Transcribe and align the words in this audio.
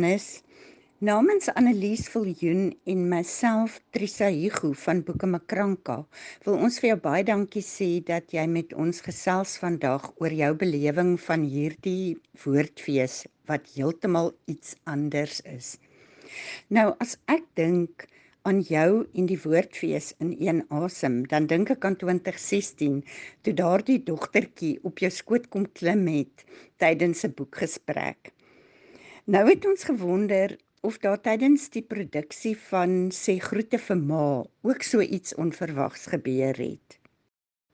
Johannes. 0.00 0.42
Namens 1.04 1.48
Annelies 1.60 2.06
Viljoen 2.08 2.70
en 2.88 3.00
myself 3.08 3.74
Trisa 3.92 4.30
Hugo 4.32 4.70
van 4.84 5.02
Boeke 5.04 5.28
Makranka 5.28 5.96
wil 6.46 6.56
ons 6.56 6.78
vir 6.80 6.88
jou 6.90 6.96
baie 7.02 7.26
dankie 7.30 7.60
sê 7.66 7.88
dat 8.10 8.32
jy 8.32 8.46
met 8.48 8.72
ons 8.84 9.02
gesels 9.04 9.58
vandag 9.60 10.06
oor 10.24 10.36
jou 10.38 10.48
belewing 10.62 11.12
van 11.26 11.44
hierdie 11.52 12.16
woordfees 12.46 13.18
wat 13.52 13.68
heeltemal 13.74 14.32
iets 14.54 14.72
anders 14.94 15.42
is. 15.52 15.74
Nou 16.72 16.88
as 17.04 17.18
ek 17.36 17.44
dink 17.60 18.08
aan 18.48 18.64
jou 18.72 19.04
en 19.04 19.28
die 19.28 19.40
woordfees 19.44 20.14
in 20.24 20.32
een 20.40 20.64
asem, 20.80 21.26
dan 21.28 21.52
dink 21.52 21.76
ek 21.76 21.84
aan 21.84 22.00
2016 22.06 23.02
toe 23.44 23.58
daardie 23.64 24.00
dogtertjie 24.08 24.78
op 24.80 25.04
jou 25.04 25.12
skoot 25.20 25.52
kom 25.52 25.68
klim 25.76 26.08
het 26.08 26.48
tydens 26.80 27.26
'n 27.28 27.36
boekgesprek. 27.36 28.32
Nou 29.30 29.44
het 29.46 29.62
ons 29.66 29.84
gewonder 29.86 30.56
of 30.82 30.96
daar 30.98 31.20
tydens 31.22 31.68
die 31.70 31.84
produksie 31.86 32.56
van 32.66 33.12
sê 33.14 33.36
groete 33.38 33.78
vir 33.78 34.00
ma 34.08 34.24
ook 34.66 34.82
so 34.82 35.04
iets 35.06 35.36
onverwags 35.38 36.08
gebeur 36.10 36.58
het. 36.58 36.96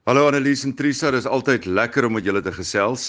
Hallo 0.05 0.27
Annelies 0.29 0.67
en 0.69 0.75
Trisa, 0.77 1.15
dis 1.15 1.25
altyd 1.25 1.65
lekker 1.65 2.05
om 2.05 2.19
met 2.19 2.29
julle 2.29 2.43
te 2.45 2.53
gesels. 2.53 3.07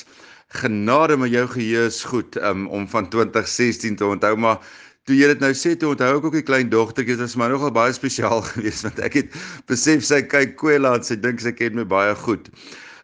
Genade 0.62 1.20
met 1.20 1.34
jou 1.36 1.44
geheue 1.58 1.84
is 1.92 2.00
goed 2.08 2.40
um, 2.40 2.70
om 2.72 2.88
van 2.88 3.12
2016 3.12 4.00
te 4.00 4.08
onthou 4.16 4.34
maar 4.40 4.64
toe 5.04 5.20
jy 5.20 5.28
dit 5.34 5.44
nou 5.44 5.52
sê 5.52 5.76
toe 5.76 5.92
onthou 5.98 6.14
ek 6.16 6.32
ook 6.32 6.40
die 6.40 6.48
klein 6.54 6.72
dogtertjie 6.72 7.18
dit 7.18 7.26
was 7.28 7.36
maar 7.36 7.52
nogal 7.52 7.76
baie 7.76 8.00
spesiaal 8.00 8.48
geweest 8.54 8.88
want 8.88 9.04
ek 9.12 9.24
het 9.26 9.40
besef 9.68 10.08
sy 10.08 10.24
kyk 10.24 10.56
Kwela 10.56 10.96
en 10.96 11.04
sy 11.04 11.20
dink 11.20 11.44
sy 11.44 11.52
ken 11.52 11.76
my 11.76 11.84
baie 11.84 12.16
goed. 12.24 12.48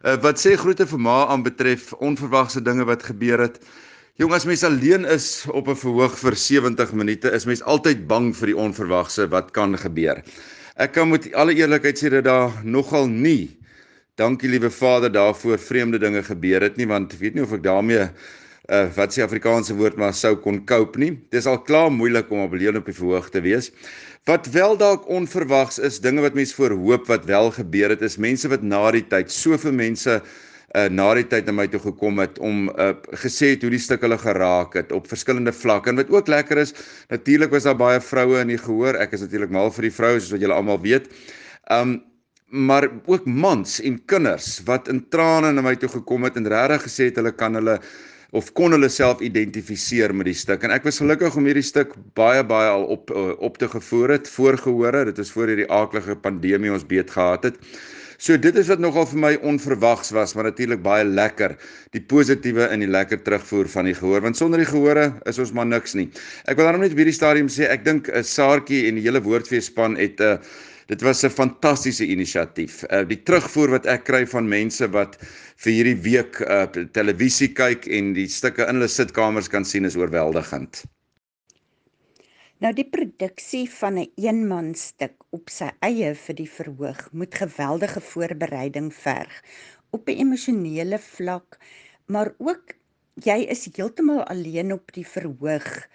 Uh, 0.00 0.16
wat 0.24 0.40
sê 0.40 0.56
groete 0.56 0.88
vir 0.88 1.04
ma 1.12 1.26
aan 1.28 1.44
betref 1.44 1.92
onverwagse 2.00 2.64
dinge 2.64 2.88
wat 2.88 3.04
gebeur 3.12 3.44
het. 3.44 3.60
Jong 4.14 4.30
as 4.30 4.44
mens 4.46 4.62
alleen 4.62 5.02
is 5.10 5.24
op 5.50 5.66
'n 5.66 5.74
verhoog 5.74 6.12
vir 6.18 6.36
70 6.38 6.92
minute, 6.94 7.30
is 7.34 7.44
mens 7.50 7.62
altyd 7.62 8.04
bang 8.06 8.28
vir 8.36 8.46
die 8.46 8.56
onverwagse 8.56 9.26
wat 9.32 9.50
kan 9.50 9.74
gebeur. 9.74 10.22
Ek 10.78 10.92
kan 10.92 11.10
met 11.10 11.26
alle 11.34 11.54
eerlikheid 11.54 11.98
sê 11.98 12.10
dat 12.14 12.24
daar 12.24 12.52
nogal 12.62 13.08
nie 13.08 13.58
dankie 14.14 14.48
liewe 14.48 14.70
Vader 14.70 15.10
daarvoor 15.10 15.58
vreemde 15.58 15.98
dinge 15.98 16.22
gebeur 16.22 16.62
het 16.62 16.76
nie 16.76 16.86
want 16.86 17.12
ek 17.12 17.18
weet 17.18 17.34
nie 17.34 17.42
of 17.42 17.56
ek 17.58 17.66
daarmee 17.66 18.06
uh, 18.06 18.86
wat 18.94 19.12
se 19.12 19.24
Afrikaanse 19.26 19.74
woord 19.74 19.96
maar 19.96 20.14
sou 20.14 20.36
kon 20.36 20.64
cope 20.64 20.98
nie. 20.98 21.18
Dis 21.34 21.50
al 21.50 21.58
klaar 21.58 21.90
moeilik 21.90 22.30
om 22.30 22.46
alleen 22.46 22.76
op 22.76 22.86
die 22.86 22.94
verhoog 22.94 23.30
te 23.34 23.42
wees. 23.42 23.72
Wat 24.30 24.46
wel 24.46 24.76
dalk 24.76 25.08
onverwags 25.10 25.78
is, 25.82 25.98
dinge 25.98 26.22
wat 26.22 26.38
mense 26.38 26.54
voorhoop 26.54 27.10
wat 27.10 27.26
wel 27.26 27.50
gebeur 27.50 27.90
het, 27.90 28.02
is 28.02 28.16
mense 28.16 28.48
wat 28.48 28.62
na 28.62 28.90
die 28.94 29.06
tyd 29.10 29.32
soveel 29.32 29.74
mense 29.74 30.22
uh, 30.74 30.88
na 30.90 31.08
die 31.18 31.26
tyd 31.30 31.46
na 31.48 31.54
my 31.56 31.66
toe 31.70 31.80
gekom 31.82 32.18
het 32.22 32.38
om 32.42 32.68
uh, 32.74 32.92
gesê 33.22 33.54
het 33.54 33.64
hoe 33.64 33.72
die 33.74 33.82
stuk 33.82 34.02
hulle 34.06 34.18
geraak 34.20 34.74
het 34.78 34.92
op 34.94 35.06
verskillende 35.10 35.54
vlakke. 35.54 35.92
En 35.92 36.00
wat 36.00 36.10
ook 36.12 36.30
lekker 36.30 36.60
is 36.64 36.74
natuurlik 37.12 37.54
was 37.54 37.68
daar 37.68 37.78
baie 37.78 38.00
vroue 38.02 38.40
in 38.42 38.52
die 38.54 38.60
gehoor. 38.60 38.98
Ek 39.00 39.14
is 39.16 39.24
natuurlik 39.24 39.54
mal 39.54 39.70
vir 39.74 39.88
die 39.88 39.94
vroue 39.94 40.18
soos 40.20 40.34
wat 40.34 40.44
julle 40.44 40.58
almal 40.58 40.82
weet. 40.84 41.08
Um 41.72 42.02
maar 42.54 42.84
ook 43.10 43.24
mans 43.26 43.80
en 43.82 43.96
kinders 44.06 44.60
wat 44.68 44.86
in 44.92 45.00
trane 45.10 45.48
na 45.50 45.62
my 45.64 45.72
toe 45.80 45.88
gekom 45.90 46.22
het 46.22 46.36
en 46.38 46.46
regtig 46.46 46.84
gesê 46.84 47.08
het 47.08 47.16
hulle 47.18 47.32
kan 47.34 47.56
hulle 47.58 47.80
of 48.34 48.50
kon 48.58 48.74
hulle 48.74 48.90
self 48.90 49.22
identifiseer 49.22 50.14
met 50.14 50.26
die 50.30 50.38
stuk 50.38 50.64
en 50.66 50.74
ek 50.74 50.86
was 50.88 51.00
gelukkig 51.02 51.36
om 51.38 51.46
hierdie 51.48 51.66
stuk 51.66 51.94
baie 52.18 52.42
baie 52.42 52.70
al 52.70 52.86
op 52.96 53.12
uh, 53.14 53.32
op 53.38 53.58
te 53.62 53.68
gevoer 53.70 54.16
het 54.18 54.30
voorgehore 54.30 55.04
dit 55.10 55.20
is 55.22 55.34
voor 55.34 55.52
hierdie 55.52 55.70
aaklige 55.70 56.18
pandemie 56.26 56.72
ons 56.74 56.88
beet 56.94 57.14
gehad 57.14 57.50
het 57.50 57.60
So 58.24 58.38
dit 58.40 58.56
is 58.56 58.68
wat 58.70 58.80
nogal 58.80 59.04
vir 59.10 59.18
my 59.20 59.30
onverwags 59.44 60.12
was, 60.14 60.32
maar 60.32 60.46
natuurlik 60.46 60.82
baie 60.84 61.04
lekker. 61.04 61.56
Die 61.92 62.00
positiewe 62.00 62.68
en 62.70 62.80
die 62.80 62.88
lekker 62.88 63.18
terugvoer 63.26 63.68
van 63.68 63.88
die 63.90 63.96
gehoor, 63.98 64.22
want 64.24 64.38
sonder 64.38 64.62
die 64.62 64.68
gehore 64.70 65.08
is 65.28 65.40
ons 65.42 65.52
maar 65.52 65.66
niks 65.66 65.96
nie. 65.98 66.06
Ek 66.48 66.56
wil 66.56 66.68
daarom 66.68 66.84
net 66.84 66.94
op 66.94 67.02
hierdie 67.02 67.16
stadium 67.16 67.50
sê, 67.52 67.66
ek 67.68 67.84
dink 67.84 68.08
'n 68.08 68.22
uh, 68.22 68.24
Saartjie 68.24 68.86
en 68.88 69.00
die 69.00 69.04
hele 69.04 69.20
woordfeesspan 69.20 69.98
het 70.00 70.22
'n 70.22 70.38
uh, 70.38 70.62
Dit 70.86 71.00
was 71.00 71.24
'n 71.24 71.30
fantastiese 71.30 72.06
inisiatief. 72.06 72.82
Uh 72.92 73.04
die 73.08 73.22
terugvoer 73.22 73.70
wat 73.70 73.86
ek 73.86 74.04
kry 74.04 74.26
van 74.26 74.48
mense 74.48 74.88
wat 74.92 75.16
vir 75.56 75.72
hierdie 75.72 76.00
week 76.02 76.40
uh 76.40 76.66
televisie 76.92 77.52
kyk 77.52 77.86
en 77.86 78.12
die 78.12 78.28
stukke 78.28 78.66
in 78.68 78.76
hulle 78.76 78.88
sitkamers 78.88 79.48
kan 79.48 79.64
sien 79.64 79.84
is 79.84 79.96
oorweldigend. 79.96 80.84
Nou 82.60 82.72
die 82.72 82.88
produksie 82.88 83.64
van 83.70 83.94
'n 83.94 83.98
een 83.98 84.24
eenmanstuk 84.24 85.16
op 85.30 85.50
sy 85.50 85.70
eie 85.80 86.14
vir 86.14 86.34
die 86.34 86.50
verhoog 86.50 87.00
moet 87.12 87.34
geweldige 87.34 88.00
voorbereiding 88.00 88.92
verg 88.94 89.42
op 89.90 90.08
'n 90.08 90.20
emosionele 90.24 90.98
vlak, 90.98 91.58
maar 92.06 92.34
ook 92.38 92.76
jy 93.14 93.38
is 93.54 93.68
heeltemal 93.76 94.24
alleen 94.24 94.72
op 94.72 94.92
die 94.92 95.06
verhoog. 95.06 95.88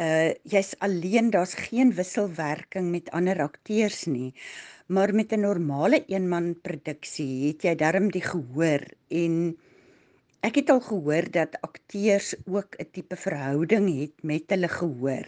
Uh 0.00 0.32
jy's 0.48 0.74
alleen, 0.86 1.30
daar's 1.30 1.54
geen 1.54 1.94
wisselwerking 1.94 2.90
met 2.90 3.10
ander 3.10 3.40
akteurs 3.42 4.04
nie. 4.06 4.34
Maar 4.88 5.14
met 5.14 5.32
'n 5.32 5.40
normale 5.40 6.04
eenman 6.06 6.60
produksie 6.62 7.48
het 7.48 7.62
jy 7.62 7.74
darm 7.74 8.10
die 8.10 8.24
gehoor 8.24 8.82
en 9.08 9.56
Ek 10.48 10.56
het 10.56 10.70
al 10.72 10.80
gehoor 10.80 11.26
dat 11.36 11.56
akteurs 11.66 12.28
ook 12.48 12.76
'n 12.80 12.88
tipe 12.96 13.16
verhouding 13.16 13.86
het 14.00 14.22
met 14.30 14.44
hulle 14.48 14.68
gehoor. 14.68 15.26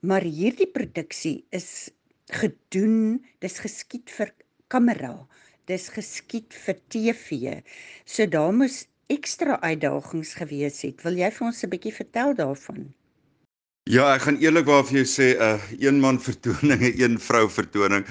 Maar 0.00 0.24
hierdie 0.26 0.66
produksie 0.66 1.44
is 1.50 1.90
gedoen, 2.26 3.22
dis 3.38 3.58
geskied 3.58 4.10
vir 4.10 4.34
kamera, 4.66 5.14
dis 5.70 5.88
geskied 5.94 6.54
vir 6.64 6.76
TV. 6.88 7.62
So 8.04 8.26
daar 8.26 8.52
moes 8.52 8.88
ekstra 9.06 9.60
uitdagings 9.60 10.34
gewees 10.34 10.82
het. 10.82 11.02
Wil 11.06 11.22
jy 11.22 11.30
vir 11.30 11.46
ons 11.46 11.62
'n 11.62 11.70
bietjie 11.70 11.94
vertel 12.00 12.34
daarvan? 12.34 12.90
Ja, 13.90 14.12
ek 14.14 14.22
gaan 14.28 14.36
eerlikwaar 14.38 14.84
vir 14.86 15.00
jou 15.00 15.08
sê 15.10 15.24
'n 15.34 15.42
uh, 15.42 15.62
een 15.82 15.96
man 16.00 16.18
vertoning, 16.22 16.82
'n 16.86 16.94
een 17.02 17.18
vrou 17.18 17.48
vertoning. 17.50 18.04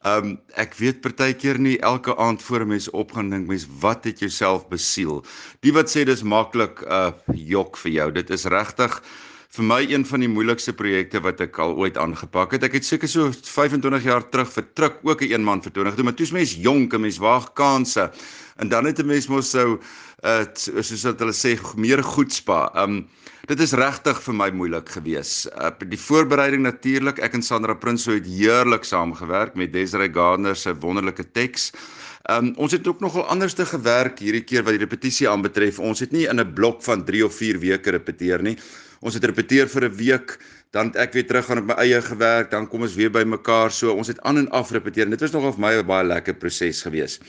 Um 0.00 0.40
ek 0.56 0.72
weet 0.80 1.02
partykeer 1.04 1.58
nie 1.60 1.76
elke 1.84 2.16
aand 2.16 2.42
voor 2.42 2.64
'n 2.64 2.68
mens 2.68 2.88
opgaan 2.90 3.28
dink 3.28 3.46
mens 3.46 3.66
wat 3.80 4.04
het 4.04 4.18
jouself 4.18 4.64
besiel. 4.68 5.20
Die 5.60 5.72
wat 5.76 5.92
sê 5.92 6.04
dis 6.08 6.22
maklik 6.22 6.80
uh 6.88 7.12
jok 7.36 7.76
vir 7.76 7.92
jou. 7.92 8.08
Dit 8.12 8.30
is 8.30 8.44
regtig 8.44 9.02
vir 9.50 9.66
my 9.66 9.80
een 9.82 10.04
van 10.06 10.22
die 10.22 10.30
moeilikste 10.30 10.72
projekte 10.78 11.18
wat 11.24 11.40
ek 11.42 11.56
al 11.58 11.72
ooit 11.74 11.96
aangepak 11.98 12.52
het. 12.54 12.62
Ek 12.66 12.76
het 12.78 12.86
seker 12.86 13.10
so 13.10 13.32
25 13.34 14.04
jaar 14.06 14.22
terug 14.30 14.50
vir 14.54 14.66
Truk 14.78 15.00
ook 15.02 15.22
'n 15.22 15.32
een 15.32 15.44
man 15.44 15.62
vertoning 15.62 15.90
gedoen, 15.90 16.06
maar 16.06 16.14
toe's 16.14 16.30
mens 16.30 16.54
jonk 16.54 16.94
en 16.94 17.00
mens 17.00 17.18
waag 17.18 17.52
kansse. 17.54 18.10
En 18.58 18.68
dan 18.68 18.84
het 18.84 19.00
'n 19.00 19.06
mens 19.06 19.26
mos 19.26 19.50
sou 19.50 19.80
uh 20.22 20.44
soos 20.54 21.02
wat 21.02 21.18
hulle 21.18 21.32
sê 21.32 21.58
meer 21.76 22.02
goed 22.02 22.32
spa. 22.32 22.70
Um 22.76 23.08
dit 23.48 23.60
is 23.60 23.72
regtig 23.72 24.22
vir 24.22 24.34
my 24.34 24.50
moeilik 24.50 24.88
gewees. 24.88 25.48
Uh, 25.58 25.70
die 25.88 25.98
voorbereiding 25.98 26.62
natuurlik, 26.62 27.18
ek 27.18 27.34
en 27.34 27.42
Sandra 27.42 27.74
Prinsloo 27.74 28.14
het 28.14 28.26
heerlik 28.26 28.84
saamgewerk 28.84 29.56
met 29.56 29.72
Desiree 29.72 30.12
Gardner 30.12 30.54
se 30.56 30.74
wonderlike 30.74 31.24
teks. 31.32 31.72
Um, 32.30 32.54
ons 32.56 32.72
het 32.72 32.86
ook 32.86 33.00
nogal 33.00 33.26
anderste 33.26 33.66
gewerk 33.66 34.18
hierdie 34.18 34.44
keer 34.44 34.62
wat 34.62 34.76
die 34.76 34.84
repetisie 34.84 35.28
aanbetref. 35.28 35.78
Ons 35.78 36.00
het 36.00 36.12
nie 36.12 36.28
in 36.28 36.38
'n 36.38 36.54
blok 36.54 36.82
van 36.82 37.04
3 37.04 37.24
of 37.24 37.34
4 37.34 37.58
weke 37.58 37.90
repeteer 37.90 38.42
nie. 38.42 38.56
Ons 39.00 39.16
het 39.16 39.24
repeteer 39.24 39.68
vir 39.72 39.84
'n 39.88 39.96
week, 39.96 40.38
dan 40.72 40.92
ek 40.94 41.12
weer 41.12 41.26
terug 41.26 41.46
gaan 41.46 41.58
op 41.58 41.66
my 41.66 41.74
eie 41.80 42.00
gewerk, 42.02 42.50
dan 42.50 42.68
kom 42.68 42.82
ons 42.82 42.94
weer 42.94 43.10
by 43.10 43.24
mekaar. 43.24 43.72
So 43.72 43.94
ons 43.96 44.08
het 44.08 44.20
aan 44.20 44.38
en 44.38 44.50
af 44.50 44.70
repeteer. 44.70 45.08
Dit 45.08 45.20
was 45.20 45.32
nogal 45.32 45.52
vir 45.52 45.60
my 45.60 45.72
'n 45.78 45.86
baie 45.86 46.04
lekker 46.04 46.34
proses 46.34 46.82
geweest. 46.82 47.22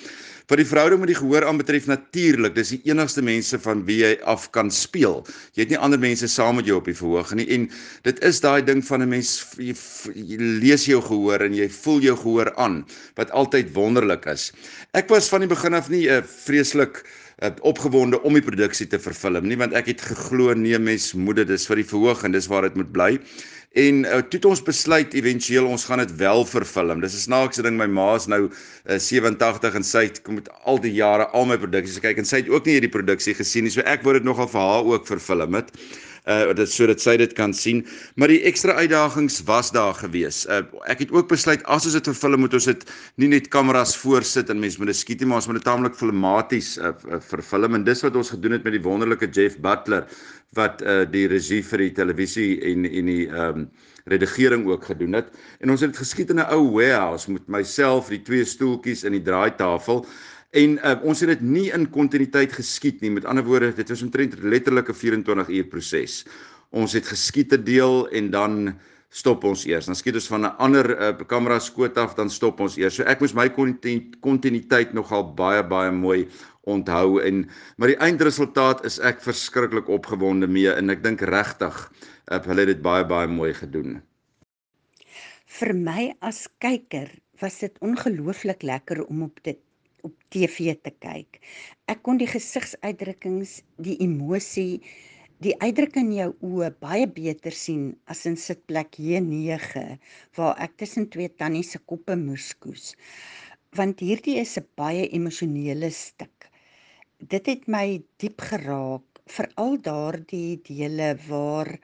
Wat 0.50 0.58
die 0.58 0.68
verhouding 0.68 1.00
met 1.00 1.08
die 1.08 1.16
gehoor 1.16 1.46
aanbetref 1.46 1.86
natuurlik, 1.88 2.56
dis 2.56 2.70
die 2.70 2.82
enigste 2.92 3.22
mense 3.22 3.60
van 3.60 3.86
wie 3.86 4.02
jy 4.02 4.20
af 4.28 4.50
kan 4.52 4.72
speel. 4.72 5.26
Jy 5.56 5.62
het 5.62 5.70
nie 5.70 5.78
ander 5.78 6.00
mense 6.00 6.28
saam 6.28 6.56
met 6.56 6.66
jou 6.66 6.76
op 6.76 6.86
die 6.86 6.96
verhoog 6.98 7.34
nie 7.34 7.48
en 7.56 7.70
dit 8.04 8.20
is 8.20 8.42
daai 8.44 8.62
ding 8.62 8.84
van 8.84 9.02
'n 9.02 9.10
mens 9.10 9.46
jy, 9.58 9.76
jy 10.14 10.38
lees 10.38 10.86
jou 10.86 11.02
gehoor 11.02 11.42
en 11.42 11.54
jy 11.54 11.70
voel 11.70 12.00
jou 12.02 12.18
gehoor 12.18 12.56
aan 12.56 12.86
wat 13.16 13.32
altyd 13.32 13.74
wonderlik 13.74 14.26
is. 14.26 14.52
Ek 14.94 15.08
was 15.08 15.30
van 15.30 15.40
die 15.40 15.48
begin 15.48 15.74
af 15.74 15.90
nie 15.90 16.10
'n 16.10 16.24
vreeslik 16.24 17.06
uh, 17.42 17.52
opgewonde 17.68 18.22
om 18.24 18.38
die 18.38 18.46
produksie 18.46 18.88
te 18.88 19.00
vervilm 19.02 19.48
nie 19.50 19.58
want 19.60 19.74
ek 19.78 19.90
het 19.94 20.04
geglo 20.06 20.54
nee 20.58 20.80
mens 20.80 21.12
moet 21.14 21.42
dit 21.42 21.56
is 21.58 21.68
vir 21.70 21.82
die 21.82 21.88
verhoog 21.94 22.24
en 22.26 22.38
dis 22.38 22.50
waar 22.52 22.68
dit 22.70 22.78
moet 22.80 22.92
bly. 22.96 23.12
En 23.82 24.04
uh, 24.04 24.20
toe 24.20 24.40
het 24.40 24.46
ons 24.50 24.64
besluit 24.68 25.14
éventueel 25.16 25.68
ons 25.68 25.86
gaan 25.88 26.02
dit 26.04 26.14
wel 26.20 26.46
vervilm. 26.46 27.02
Dis 27.02 27.16
'n 27.16 27.26
snaakse 27.28 27.64
ding 27.64 27.78
my 27.80 27.88
ma's 27.88 28.28
nou 28.28 28.50
uh, 28.50 29.00
87 29.00 29.76
en 29.80 29.84
sy 29.84 30.06
het 30.10 30.22
kom 30.22 30.42
met 30.42 30.50
al 30.68 30.82
die 30.84 30.94
jare 30.94 31.30
al 31.32 31.48
my 31.48 31.58
produksies 31.58 32.04
kyk 32.04 32.20
en 32.20 32.28
sy 32.28 32.44
het 32.44 32.52
ook 32.52 32.68
nie 32.68 32.80
hierdie 32.80 32.92
produksie 32.92 33.34
gesien 33.34 33.64
nie. 33.64 33.72
So 33.72 33.82
ek 33.88 34.04
wou 34.04 34.14
dit 34.14 34.28
nogal 34.28 34.52
vir 34.52 34.62
haar 34.62 34.84
ook 34.84 35.08
vervilm 35.08 35.56
het. 35.56 35.72
Uh 35.72 36.11
dit 36.26 36.70
sodat 36.70 37.02
sy 37.02 37.16
dit 37.18 37.34
kan 37.34 37.54
sien. 37.54 37.82
Maar 38.16 38.28
die 38.28 38.42
ekstra 38.46 38.76
uitdagings 38.78 39.42
was 39.48 39.72
daar 39.72 39.94
gewees. 39.98 40.46
Uh 40.46 40.62
ek 40.92 41.06
het 41.06 41.12
ook 41.12 41.30
besluit 41.30 41.64
as 41.66 41.86
ons 41.86 41.94
dit 41.98 42.10
vervilm 42.12 42.46
moet 42.46 42.54
ons 42.54 42.66
dit 42.70 42.84
nie 43.18 43.28
net 43.32 43.50
kameras 43.54 43.96
voorsit 43.98 44.50
en 44.50 44.60
mense 44.60 44.80
moet 44.80 44.92
dit 44.94 45.00
skiet 45.00 45.22
nie, 45.22 45.28
maar 45.28 45.42
ons 45.42 45.48
moet 45.48 45.60
dit 45.60 45.66
taamlik 45.66 45.96
filmaties 45.98 46.78
uh, 46.78 46.94
vervilm 47.30 47.76
en 47.76 47.84
dis 47.84 48.04
wat 48.06 48.16
ons 48.16 48.34
gedoen 48.34 48.58
het 48.58 48.64
met 48.64 48.78
die 48.78 48.84
wonderlike 48.86 49.30
Jeff 49.34 49.58
Butler 49.62 50.06
wat 50.58 50.82
uh 50.82 51.06
die 51.10 51.28
regie 51.32 51.62
vir 51.64 51.88
die 51.88 51.94
televisie 51.96 52.52
en 52.72 52.86
en 52.86 53.06
die 53.10 53.26
ehm 53.30 53.66
um, 53.66 53.72
redigering 54.10 54.66
ook 54.66 54.86
gedoen 54.90 55.14
het. 55.14 55.28
En 55.62 55.70
ons 55.70 55.82
het 55.82 55.92
dit 55.92 56.00
geskiet 56.02 56.30
in 56.34 56.40
'n 56.42 56.50
ou 56.50 56.72
warehouse 56.74 57.32
met 57.32 57.48
myself, 57.48 58.10
die 58.10 58.22
twee 58.22 58.46
stoeltjies 58.46 59.04
en 59.04 59.12
die 59.12 59.22
draaitafel. 59.22 60.06
En 60.52 60.78
uh, 60.84 60.98
ons 61.08 61.20
het 61.24 61.30
dit 61.32 61.44
nie 61.48 61.70
in 61.72 61.88
kontinuïteit 61.90 62.52
geskiet 62.52 63.00
nie. 63.02 63.12
Met 63.12 63.26
ander 63.26 63.46
woorde, 63.48 63.72
dit 63.76 63.90
was 63.90 64.02
omtrent 64.04 64.36
letterlik 64.44 64.90
'n 64.90 64.94
24 64.94 65.50
uur 65.50 65.68
proses. 65.72 66.26
ons 66.72 66.94
het 66.96 67.06
geskiet 67.08 67.54
'n 67.54 67.64
deel 67.64 68.08
en 68.10 68.30
dan 68.32 68.80
stop 69.10 69.44
ons 69.44 69.66
eers. 69.66 69.86
Dan 69.86 69.96
skiet 69.96 70.16
ons 70.16 70.28
van 70.28 70.42
'n 70.42 70.56
ander 70.58 70.88
uh, 71.00 71.28
kamera 71.28 71.60
skoot 71.60 71.98
af, 71.98 72.16
dan 72.16 72.30
stop 72.30 72.60
ons 72.60 72.78
eers. 72.78 72.96
So 72.96 73.04
ek 73.04 73.20
moes 73.20 73.34
my 73.34 73.50
kontinuïteit 74.20 74.94
nogal 74.94 75.34
baie 75.36 75.64
baie 75.64 75.92
mooi 75.92 76.28
onthou 76.64 77.20
en 77.20 77.50
maar 77.78 77.88
die 77.88 78.00
eindresultaat 78.00 78.86
is 78.86 79.00
ek 79.00 79.22
verskriklik 79.22 79.90
opgewonde 79.90 80.48
mee 80.48 80.72
en 80.72 80.90
ek 80.90 81.04
dink 81.04 81.22
regtig 81.22 81.92
uh, 82.32 82.40
hulle 82.40 82.60
het 82.60 82.68
dit 82.68 82.82
baie 82.82 83.04
baie 83.04 83.28
mooi 83.28 83.54
gedoen. 83.54 84.02
Vir 85.46 85.74
my 85.74 86.14
as 86.22 86.48
kyker 86.60 87.12
was 87.42 87.60
dit 87.60 87.76
ongelooflik 87.82 88.64
lekker 88.64 89.04
om 89.04 89.24
op 89.24 89.44
dit 89.44 89.60
op 90.08 90.16
TV 90.34 90.76
te 90.84 90.92
kyk. 91.04 91.40
Ek 91.92 92.02
kon 92.06 92.18
die 92.22 92.30
gesigsuitdrukkings, 92.30 93.62
die 93.78 93.98
emosie 94.06 94.82
die 95.42 95.56
uitdrukking 95.58 96.12
in 96.12 96.18
jou 96.20 96.32
oë 96.46 96.68
baie 96.84 97.08
beter 97.10 97.56
sien 97.58 97.86
as 98.14 98.20
in 98.30 98.36
sitplek 98.38 99.00
J9 99.02 99.96
waar 100.38 100.60
ek 100.62 100.76
tussen 100.84 101.08
twee 101.10 101.32
tannie 101.34 101.66
se 101.66 101.82
koppe 101.92 102.14
moes 102.20 102.52
koes. 102.62 102.92
Want 103.78 104.04
hierdie 104.06 104.38
is 104.44 104.58
'n 104.62 104.68
baie 104.78 105.08
emosionele 105.18 105.90
stuk. 105.90 106.46
Dit 107.34 107.50
het 107.50 107.68
my 107.68 108.04
diep 108.22 108.42
geraak, 108.52 109.08
veral 109.36 109.82
daardie 109.90 110.62
dele 110.70 111.10
waar 111.28 111.80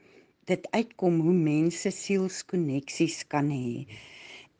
dit 0.45 0.67
uitkom 0.71 1.19
hoe 1.25 1.33
mense 1.33 1.91
sielskoneksies 1.91 3.23
kan 3.27 3.49
hê. 3.49 3.87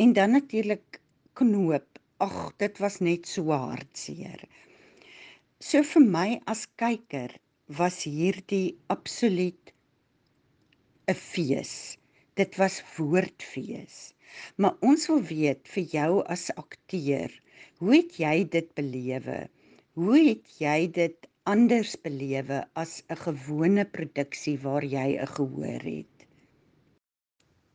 En 0.02 0.14
dan 0.14 0.32
natuurlik 0.32 1.02
knoop. 1.34 1.97
Ag, 2.18 2.54
dit 2.58 2.80
was 2.82 2.98
net 3.06 3.28
so 3.30 3.54
hartseer. 3.54 4.42
So 5.62 5.84
vir 5.86 6.06
my 6.16 6.30
as 6.50 6.64
kyker 6.82 7.36
was 7.78 8.00
hierdie 8.10 8.78
absoluut 8.94 9.74
'n 11.08 11.14
fees. 11.14 11.98
Dit 12.34 12.58
was 12.58 12.82
woordfees. 12.96 14.14
Maar 14.58 14.74
ons 14.82 15.08
wil 15.08 15.22
weet 15.30 15.70
vir 15.76 15.86
jou 15.94 16.24
as 16.26 16.50
akteur, 16.58 17.32
hoe 17.78 17.96
het 17.96 18.18
jy 18.18 18.36
dit 18.50 18.74
belewe? 18.74 19.40
Hoe 19.94 20.18
het 20.18 20.58
jy 20.60 20.90
dit 20.92 21.28
anders 21.46 21.96
belewe 22.02 22.66
as 22.74 23.04
'n 23.10 23.22
gewone 23.28 23.86
produksie 23.86 24.58
waar 24.66 24.84
jy 24.84 25.22
'n 25.22 25.34
gehoor 25.38 25.84
het? 25.86 26.18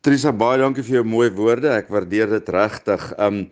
Trisa 0.03 0.33
baie 0.33 0.59
dankie 0.59 0.83
vir 0.83 0.95
jou 0.95 1.05
mooi 1.05 1.31
woorde. 1.31 1.69
Ek 1.71 1.89
waardeer 1.89 2.27
dit 2.27 2.49
regtig. 2.49 3.13
Um 3.19 3.51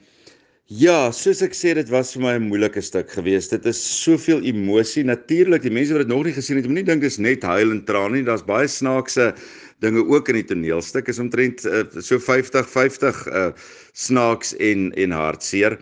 Ja, 0.71 1.11
soos 1.11 1.41
ek 1.43 1.57
sê 1.59 1.73
dit 1.75 1.89
was 1.91 2.13
vir 2.15 2.23
my 2.23 2.33
'n 2.39 2.45
moeilike 2.47 2.79
stuk 2.79 3.11
geweest. 3.11 3.51
Dit 3.51 3.65
is 3.67 3.79
soveel 3.83 4.39
emosie. 4.47 5.03
Natuurlik, 5.03 5.63
die 5.63 5.71
mense 5.71 5.91
wat 5.91 6.07
dit 6.07 6.13
nog 6.15 6.23
nie 6.25 6.33
gesien 6.33 6.57
het, 6.57 6.67
moenie 6.67 6.85
dink 6.87 7.03
dis 7.03 7.19
net 7.19 7.43
huil 7.43 7.73
en 7.73 7.85
traan 7.85 8.13
nie. 8.13 8.23
Daar's 8.23 8.47
baie 8.47 8.69
snaakse 8.69 9.35
dinge 9.81 10.07
ook 10.07 10.29
in 10.29 10.37
die 10.37 10.45
toneelstuk. 10.47 11.09
Is 11.09 11.19
omtrent 11.19 11.67
uh, 11.67 11.83
so 11.99 12.21
50 12.21 12.71
50 12.71 13.27
uh 13.27 13.51
snaaks 13.95 14.55
en 14.61 14.93
en 14.95 15.11
hartseer. 15.11 15.77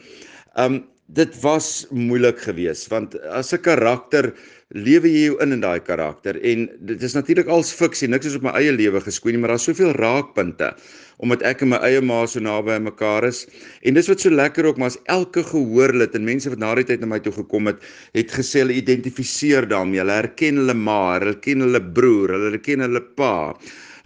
Um 0.56 0.86
dit 1.08 1.40
was 1.40 1.86
moeilik 1.88 2.40
geweest 2.44 2.90
want 2.92 3.16
as 3.32 3.52
'n 3.56 3.62
karakter 3.64 4.34
lewe 4.76 5.08
jy 5.08 5.22
jou 5.24 5.36
in 5.40 5.52
in 5.56 5.60
daai 5.64 5.80
karakter 5.80 6.36
en 6.44 6.68
dit 6.80 7.02
is 7.02 7.14
natuurlik 7.16 7.48
als 7.48 7.72
fiksie 7.72 8.08
niks 8.08 8.26
is 8.26 8.36
op 8.36 8.42
my 8.42 8.52
eie 8.60 8.72
lewe 8.72 9.00
geskoei 9.00 9.32
nie 9.32 9.40
maar 9.40 9.54
daar's 9.56 9.64
soveel 9.64 9.94
raakpunte 9.96 10.74
omdat 11.16 11.42
ek 11.42 11.62
en 11.62 11.68
my 11.72 11.80
eie 11.88 12.02
ma 12.04 12.26
so 12.26 12.40
naby 12.40 12.76
aan 12.76 12.84
mekaar 12.84 13.24
is 13.24 13.46
en 13.82 13.94
dis 13.94 14.08
wat 14.08 14.20
so 14.20 14.30
lekker 14.30 14.66
ook 14.66 14.76
maar 14.76 14.92
as 14.92 15.00
elke 15.06 15.42
gehoorlid 15.42 16.14
en 16.14 16.28
mense 16.28 16.50
wat 16.50 16.58
na 16.60 16.74
die 16.74 16.84
tyd 16.84 17.00
na 17.00 17.06
my 17.06 17.20
toe 17.24 17.32
gekom 17.32 17.72
het 17.72 17.80
het 18.12 18.30
gesê 18.30 18.60
hulle 18.60 18.76
identifiseer 18.76 19.64
daarmee 19.66 20.04
hulle 20.04 20.20
herken 20.20 20.60
hulle 20.60 20.74
ma 20.74 21.16
hulle 21.16 21.38
ken 21.40 21.64
hulle 21.64 21.80
broer 21.80 22.36
hulle 22.36 22.50
herken 22.52 22.84
hulle 22.84 23.00
pa 23.16 23.54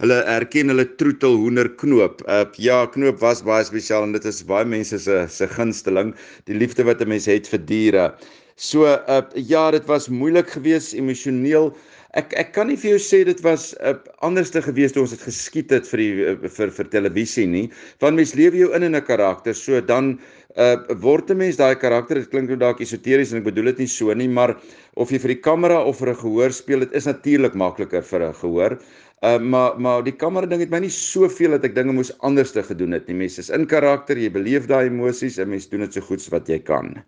hulle 0.03 0.19
erken 0.27 0.71
hulle 0.73 0.85
troetel 0.99 1.37
hoender 1.39 1.69
knoop. 1.79 2.21
Uh 2.27 2.43
ja, 2.59 2.83
knoop 2.95 3.21
was 3.23 3.43
baie 3.47 3.63
spesiaal 3.67 4.07
en 4.07 4.15
dit 4.17 4.25
is 4.29 4.43
baie 4.49 4.67
mense 4.67 4.99
se 4.99 5.23
se 5.31 5.47
gunsteling, 5.55 6.13
die 6.49 6.57
liefde 6.59 6.83
wat 6.89 7.01
'n 7.01 7.09
mens 7.15 7.29
het 7.31 7.47
vir 7.47 7.63
diere. 7.71 8.05
So 8.55 8.85
uh 8.85 9.21
ja, 9.35 9.71
dit 9.71 9.85
was 9.87 10.09
moeilik 10.09 10.49
geweest 10.57 10.93
emosioneel. 10.93 11.71
Ek 12.19 12.33
ek 12.37 12.51
kan 12.53 12.67
nie 12.69 12.75
vir 12.77 12.91
jou 12.91 12.97
sê 13.01 13.19
dit 13.25 13.39
was 13.41 13.71
uh, 13.81 13.95
anderste 14.27 14.61
geweest 14.61 14.93
toe 14.93 15.01
ons 15.01 15.13
dit 15.15 15.21
geskiet 15.25 15.71
het 15.73 15.87
vir 15.89 16.01
die 16.01 16.25
uh, 16.29 16.33
vir 16.57 16.69
vir 16.75 16.89
televisie 16.93 17.47
nie. 17.49 17.63
Want 18.03 18.19
mens 18.19 18.35
lewe 18.37 18.59
jou 18.59 18.67
in 18.77 18.85
in 18.85 18.95
'n 18.99 19.05
karakter, 19.07 19.55
so 19.57 19.81
dan 19.81 20.19
uh 20.65 20.75
word 21.05 21.31
'n 21.33 21.37
mens 21.41 21.57
daai 21.57 21.73
karakter, 21.85 22.21
dit 22.21 22.29
klink 22.29 22.53
nou 22.53 22.59
dalk 22.61 22.83
esoteries 22.85 23.33
en 23.33 23.39
ek 23.41 23.47
bedoel 23.49 23.71
dit 23.71 23.81
nie 23.81 23.89
so 23.95 24.13
nie, 24.13 24.29
maar 24.29 24.53
of 24.93 25.09
jy 25.09 25.17
vir 25.23 25.33
die 25.33 25.41
kamera 25.41 25.81
of 25.81 25.97
vir 26.03 26.13
'n 26.13 26.21
gehoor 26.21 26.53
speel, 26.53 26.85
dit 26.85 26.93
is 26.93 27.09
natuurlik 27.09 27.55
makliker 27.55 28.05
vir 28.11 28.29
'n 28.29 28.33
gehoor. 28.43 28.77
Uh 29.23 29.39
maar 29.39 29.79
maar 29.79 30.03
die 30.03 30.17
kamera 30.25 30.45
ding 30.45 30.61
het 30.61 30.69
my 30.69 30.85
nie 30.85 30.93
soveel 30.93 31.57
dat 31.57 31.65
ek 31.65 31.75
dinge 31.75 31.93
moes 31.93 32.13
anders 32.21 32.51
te 32.51 32.61
gedoen 32.61 32.93
het 32.93 33.07
nie. 33.07 33.17
Mense 33.25 33.41
is 33.41 33.49
in 33.49 33.65
karakter, 33.65 34.17
jy 34.17 34.29
beleef 34.29 34.67
daai 34.67 34.85
emosies 34.85 35.39
en 35.39 35.49
mense 35.49 35.69
doen 35.69 35.81
dit 35.87 35.93
so 35.93 36.01
goed 36.01 36.21
as 36.21 36.29
wat 36.29 36.47
jy 36.47 36.59
kan. 36.61 37.01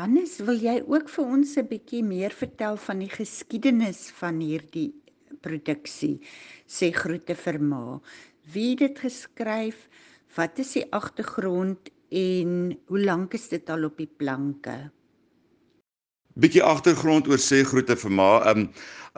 Hannes, 0.00 0.38
wil 0.40 0.56
jy 0.56 0.78
ook 0.88 1.10
vir 1.12 1.26
ons 1.28 1.50
'n 1.60 1.66
bietjie 1.68 2.00
meer 2.00 2.32
vertel 2.32 2.78
van 2.80 3.02
die 3.02 3.10
geskiedenis 3.12 3.98
van 4.16 4.38
hierdie 4.40 4.94
produksie? 5.44 6.22
Sê 6.64 6.88
groete 6.88 7.36
vir 7.36 7.58
ma. 7.60 8.00
Wie 8.54 8.76
dit 8.76 8.96
geskryf? 8.96 9.76
Wat 10.36 10.58
is 10.58 10.72
die 10.72 10.86
agtergrond 10.92 11.90
en 12.08 12.78
hoe 12.88 13.02
lank 13.04 13.34
is 13.34 13.48
dit 13.48 13.68
al 13.68 13.84
op 13.84 13.98
die 13.98 14.08
planke? 14.08 14.90
Bietjie 16.40 16.64
agtergrond 16.64 17.28
oor 17.28 17.42
sê 17.42 17.60
groete 17.62 17.96
vir 17.96 18.10
ma. 18.10 18.32
Um 18.50 18.70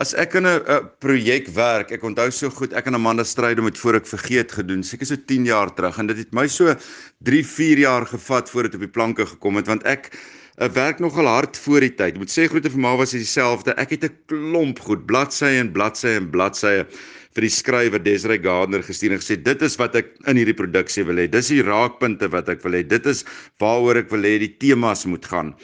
as 0.02 0.14
ek 0.14 0.35
in 0.35 0.46
'n 0.46 0.90
projek 0.99 1.46
werk, 1.55 1.93
ek 1.93 2.02
onthou 2.02 2.31
so 2.32 2.50
goed, 2.50 2.73
ek 2.73 2.87
en 2.88 2.94
Amanda 2.94 3.23
stryd 3.23 3.58
om 3.58 3.67
dit 3.67 3.78
voor 3.78 3.94
ek 3.94 4.06
vergeet 4.06 4.50
gedoen. 4.50 4.82
Seker 4.82 5.06
so 5.06 5.17
10 5.17 5.44
jaar 5.44 5.70
terug 5.70 5.99
en 5.99 6.08
dit 6.08 6.17
het 6.17 6.32
my 6.32 6.49
so 6.49 6.75
3, 7.23 7.46
4 7.46 7.78
jaar 7.78 8.06
gevat 8.06 8.50
voordat 8.50 8.73
dit 8.73 8.81
op 8.82 8.87
die 8.90 8.99
planke 8.99 9.26
gekom 9.26 9.56
het 9.56 9.67
want 9.67 9.85
ek 9.85 10.11
'n 10.60 10.72
werk 10.72 10.99
nogal 11.00 11.26
hard 11.26 11.56
voor 11.56 11.81
die 11.81 11.94
tyd. 11.94 12.14
Ek 12.14 12.19
moet 12.20 12.31
sê 12.31 12.44
groete 12.49 12.70
vir 12.70 12.81
ma 12.81 12.96
was 12.96 13.14
dieselfde. 13.16 13.72
Ek 13.81 13.90
het 13.90 14.04
'n 14.04 14.16
klomp 14.28 14.78
goed, 14.81 15.06
bladsye 15.06 15.58
en 15.58 15.72
bladsye 15.72 16.16
en 16.20 16.31
bladsye 16.31 16.87
vir 17.32 17.46
die 17.46 17.52
skrywer 17.52 18.02
Desiree 18.02 18.38
Gardner 18.38 18.82
gestuur 18.84 19.12
en 19.12 19.22
gesê 19.22 19.43
dit 19.43 19.62
is 19.62 19.76
wat 19.81 19.96
ek 19.96 20.12
in 20.28 20.37
hierdie 20.37 20.56
produksie 20.56 21.04
wil 21.04 21.16
hê. 21.16 21.31
Dis 21.31 21.49
die 21.49 21.62
raakpunte 21.64 22.28
wat 22.28 22.49
ek 22.52 22.62
wil 22.62 22.76
hê. 22.76 22.82
Dit 22.84 23.06
is 23.06 23.25
waaroor 23.59 23.97
ek 23.97 24.11
wil 24.12 24.28
hê 24.28 24.38
die 24.38 24.52
temas 24.61 25.06
moet 25.06 25.25
gaan. 25.25 25.54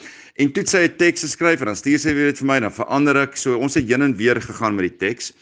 En 0.41 0.51
toe 0.51 0.65
sy 0.65 0.87
'n 0.87 0.97
teks 0.97 1.21
geskryf 1.21 1.61
en 1.61 1.67
dan 1.67 1.75
stuur 1.75 1.99
sy 1.99 2.13
weer 2.13 2.31
dit 2.33 2.39
vir 2.39 2.47
my 2.47 2.55
en 2.57 2.67
dan 2.69 2.73
verander 2.73 3.17
ek. 3.17 3.37
So 3.37 3.59
ons 3.59 3.75
het 3.75 3.85
heen 3.85 4.01
en 4.01 4.17
weer 4.17 4.41
gegaan 4.41 4.75
met 4.75 4.89
die 4.89 4.97
teks. 4.97 5.33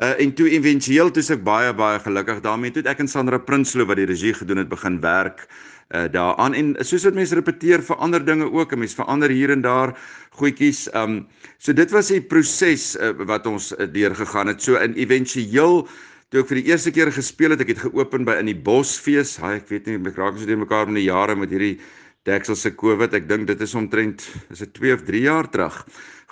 Uh 0.00 0.14
en 0.18 0.32
toe 0.32 0.48
éventueel 0.48 1.10
toe 1.10 1.22
ek 1.22 1.44
baie 1.44 1.72
baie 1.74 1.98
gelukkig 2.00 2.40
daarmee 2.40 2.72
toe 2.72 2.82
ek 2.88 3.00
en 3.00 3.08
Sandra 3.08 3.38
Prinsloo 3.38 3.86
wat 3.86 3.96
die 3.96 4.06
regie 4.06 4.34
gedoen 4.34 4.58
het 4.58 4.68
begin 4.68 5.00
werk 5.00 5.48
uh 5.94 6.06
daaraan 6.10 6.54
en 6.58 6.74
soos 6.82 7.06
wat 7.06 7.14
mense 7.14 7.36
repeteer 7.38 7.82
vir 7.86 8.00
ander 8.02 8.24
dinge 8.24 8.50
ook 8.50 8.72
en 8.74 8.82
mense 8.82 8.98
verander 8.98 9.30
hier 9.30 9.50
en 9.54 9.62
daar 9.62 9.94
goedjies. 10.38 10.88
Um 10.94 11.26
so 11.58 11.72
dit 11.72 11.90
was 11.90 12.10
'n 12.10 12.26
proses 12.28 12.96
uh, 12.96 13.12
wat 13.26 13.46
ons 13.46 13.72
uh, 13.72 13.86
deurgegaan 13.86 14.46
het. 14.50 14.62
So 14.62 14.76
in 14.76 14.94
éventueel 14.94 15.86
toe 16.30 16.40
ek 16.42 16.48
vir 16.50 16.58
die 16.58 16.70
eerste 16.70 16.90
keer 16.90 17.12
gespeel 17.12 17.54
het, 17.54 17.60
ek 17.60 17.68
het 17.68 17.84
geopen 17.86 18.24
by 18.24 18.34
in 18.42 18.46
die 18.50 18.58
Bosfees. 18.58 19.36
Haai, 19.38 19.56
ek 19.62 19.68
weet 19.70 19.86
nie, 19.86 20.00
ek 20.10 20.16
raak 20.18 20.38
so 20.38 20.46
deur 20.46 20.58
mekaar 20.58 20.86
met 20.90 20.98
die 20.98 21.06
jare 21.06 21.36
met 21.36 21.50
hierdie 21.50 21.78
deksel 22.26 22.56
se 22.56 22.72
COVID. 22.74 23.14
Ek 23.14 23.28
dink 23.28 23.46
dit 23.46 23.60
is 23.60 23.74
omtrent 23.74 24.26
is 24.50 24.58
dit 24.64 24.74
2 24.74 24.94
of 24.94 25.04
3 25.06 25.20
jaar 25.20 25.48
terug 25.50 25.84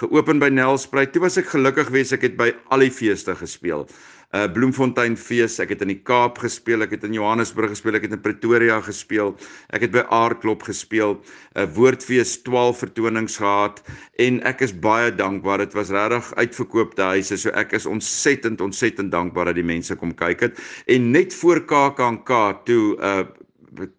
geopen 0.02 0.40
by 0.42 0.49
Nelspruit. 0.50 1.12
Toe 1.12 1.23
was 1.23 1.38
ek 1.38 1.52
gelukkig 1.52 1.92
wees 1.95 2.12
ek 2.12 2.26
het 2.26 2.37
by 2.40 2.50
al 2.75 2.83
die 2.83 2.90
feeste 2.90 3.37
gespeel. 3.38 3.87
Uh 4.33 4.47
Bloemfontein 4.49 5.12
fees, 5.21 5.59
ek 5.61 5.75
het 5.75 5.83
in 5.85 5.91
die 5.93 5.99
Kaap 6.09 6.39
gespeel, 6.41 6.81
ek 6.87 6.95
het 6.95 7.03
in 7.05 7.12
Johannesburg 7.12 7.75
gespeel, 7.75 7.99
ek 7.99 8.07
het 8.07 8.15
in 8.17 8.23
Pretoria 8.25 8.79
gespeel, 8.81 9.35
ek 9.77 9.85
het 9.85 9.93
by 9.93 10.07
Aardklop 10.09 10.65
gespeel, 10.65 11.19
'n 11.19 11.61
uh, 11.61 11.67
Woordfees 11.77 12.39
12 12.47 12.81
vertonings 12.81 13.37
gehad 13.37 13.83
en 14.25 14.41
ek 14.49 14.65
is 14.65 14.73
baie 14.73 15.12
dankbaar. 15.12 15.67
Dit 15.67 15.77
was 15.77 15.93
regtig 15.93 16.33
uitverkoopte 16.41 17.05
huise, 17.12 17.37
so 17.37 17.53
ek 17.53 17.77
is 17.77 17.85
ontsettend 17.85 18.65
ontsettend 18.65 19.12
dankbaar 19.12 19.53
dat 19.53 19.61
die 19.61 19.69
mense 19.69 19.93
kom 20.01 20.17
kyk 20.17 20.49
het. 20.49 20.65
En 20.89 21.12
net 21.12 21.37
voor 21.37 21.61
KAKNK 21.61 22.33
toe 22.65 22.97
uh 22.97 23.29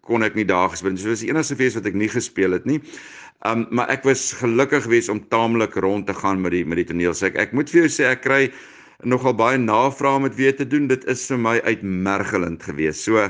kon 0.06 0.22
ek 0.22 0.34
nie 0.34 0.46
daar 0.46 0.70
gespeel 0.70 0.94
nie. 0.94 1.02
So 1.02 1.10
dis 1.10 1.24
die 1.24 1.30
enigste 1.30 1.56
fees 1.58 1.74
wat 1.74 1.86
ek 1.86 1.94
nie 1.98 2.10
gespeel 2.10 2.54
het 2.58 2.66
nie. 2.66 2.80
Um 3.46 3.66
maar 3.70 3.90
ek 3.92 4.02
was 4.06 4.32
gelukkig 4.38 4.86
geweest 4.86 5.10
om 5.12 5.22
taamlik 5.30 5.74
rond 5.82 6.06
te 6.06 6.14
gaan 6.14 6.42
met 6.42 6.54
die 6.54 6.64
met 6.64 6.82
die 6.82 6.90
toneel. 6.90 7.14
So 7.14 7.26
ek 7.26 7.38
ek 7.38 7.52
moet 7.52 7.70
vir 7.70 7.84
jou 7.84 7.90
sê 7.90 8.10
ek 8.12 8.22
kry 8.26 8.50
nogal 9.02 9.34
baie 9.34 9.58
navrae 9.58 10.20
met 10.20 10.36
wie 10.38 10.52
te 10.54 10.66
doen. 10.66 10.86
Dit 10.88 11.04
is 11.10 11.26
vir 11.30 11.40
my 11.40 11.56
uitmergelend 11.66 12.62
geweest. 12.62 13.02
So 13.06 13.28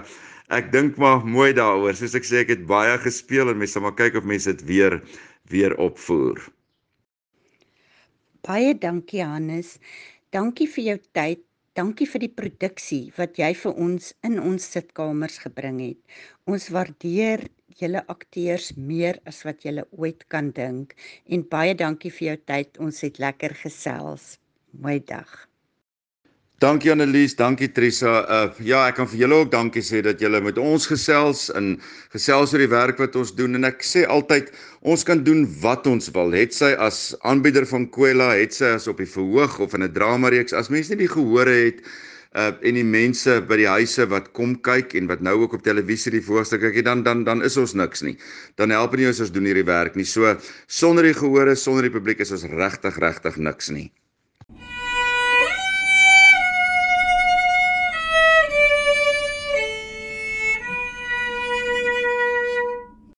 ek 0.53 0.73
dink 0.73 0.99
maar 1.01 1.25
mooi 1.25 1.53
daaroor. 1.57 1.97
Soos 1.97 2.17
ek 2.19 2.29
sê 2.29 2.43
ek 2.45 2.53
het 2.53 2.67
baie 2.69 2.99
gespeel 3.01 3.51
en 3.51 3.59
mense 3.59 3.79
sal 3.79 3.87
maar 3.87 3.97
kyk 3.97 4.21
of 4.21 4.29
mense 4.29 4.51
dit 4.51 4.67
weer 4.69 5.01
weer 5.53 5.77
opvoer. 5.81 6.41
Baie 8.45 8.75
dankie 8.77 9.25
Hannes. 9.25 9.79
Dankie 10.33 10.69
vir 10.69 10.85
jou 10.91 10.99
tyd. 11.17 11.45
Dankie 11.75 12.07
vir 12.07 12.23
die 12.23 12.31
produksie 12.31 13.05
wat 13.17 13.39
jy 13.41 13.49
vir 13.59 13.81
ons 13.83 14.13
in 14.23 14.37
ons 14.39 14.67
sitkamers 14.77 15.41
gebring 15.43 15.81
het. 15.83 16.19
Ons 16.47 16.69
waardeer 16.71 17.43
julle 17.81 18.05
akteurs 18.15 18.69
meer 18.77 19.19
as 19.27 19.41
wat 19.49 19.67
julle 19.67 19.83
ooit 19.99 20.23
kan 20.31 20.53
dink 20.55 20.95
en 21.27 21.43
baie 21.57 21.75
dankie 21.75 22.13
vir 22.15 22.29
jou 22.29 22.39
tyd. 22.53 22.79
Ons 22.79 23.03
het 23.07 23.19
lekker 23.19 23.57
gesels. 23.65 24.37
Mooi 24.79 25.01
dag. 25.03 25.35
Dankie 26.63 26.93
Annelies, 26.93 27.33
dankie 27.35 27.67
Trisa. 27.75 28.11
Uh 28.31 28.63
ja, 28.63 28.85
ek 28.87 28.95
kan 29.01 29.09
vir 29.11 29.25
julle 29.25 29.41
ook 29.43 29.49
dankie 29.51 29.83
sê 29.83 29.99
dat 30.07 30.21
julle 30.23 30.39
met 30.41 30.59
ons 30.63 30.85
gesels 30.87 31.49
en 31.59 31.73
gesels 32.13 32.53
oor 32.55 32.63
die 32.63 32.69
werk 32.71 33.01
wat 33.03 33.17
ons 33.19 33.33
doen 33.35 33.59
en 33.59 33.67
ek 33.67 33.83
sê 33.83 34.05
altyd 34.07 34.53
ons 34.87 35.03
kan 35.09 35.25
doen 35.27 35.43
wat 35.65 35.89
ons 35.91 36.13
wil. 36.15 36.31
Het 36.31 36.55
sy 36.55 36.71
as 36.79 37.01
aanbieder 37.27 37.67
van 37.67 37.89
Kwela, 37.97 38.31
het 38.39 38.55
sy 38.55 38.71
as 38.77 38.87
op 38.87 39.03
die 39.03 39.11
verhoog 39.11 39.59
of 39.67 39.75
in 39.75 39.83
'n 39.83 39.91
drama 39.97 40.31
reeks 40.31 40.55
as 40.55 40.71
mense 40.71 40.95
nie 40.95 41.03
die 41.03 41.11
gehore 41.17 41.57
het 41.59 41.83
uh 42.39 42.55
en 42.63 42.79
die 42.79 42.87
mense 42.87 43.41
by 43.51 43.59
die 43.59 43.69
huise 43.75 44.07
wat 44.15 44.31
kom 44.39 44.55
kyk 44.55 44.95
en 44.95 45.11
wat 45.11 45.27
nou 45.27 45.35
ook 45.43 45.59
op 45.59 45.67
televisie 45.67 46.15
die 46.15 46.23
voorstel 46.23 46.63
kyk, 46.63 46.85
dan 46.87 47.03
dan 47.03 47.25
dan 47.25 47.43
is 47.43 47.59
ons 47.59 47.75
niks 47.75 48.07
nie. 48.07 48.15
Dan 48.55 48.71
help 48.71 48.95
nie 48.95 49.11
ons 49.11 49.21
as 49.21 49.35
doen 49.35 49.51
hierdie 49.51 49.67
werk 49.67 49.97
nie. 49.97 50.07
So 50.07 50.39
sonder 50.69 51.03
die 51.03 51.19
gehore, 51.19 51.57
sonder 51.57 51.83
die 51.83 51.97
publiek 51.99 52.21
is 52.21 52.31
ons 52.31 52.47
regtig 52.47 53.03
regtig 53.03 53.43
niks 53.43 53.71
nie. 53.75 53.91